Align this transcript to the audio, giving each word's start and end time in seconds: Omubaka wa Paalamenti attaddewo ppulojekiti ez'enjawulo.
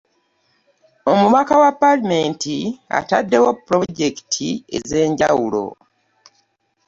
Omubaka 1.11 1.53
wa 1.61 1.71
Paalamenti 1.81 2.57
attaddewo 2.97 3.49
ppulojekiti 3.57 4.49
ez'enjawulo. 4.77 5.65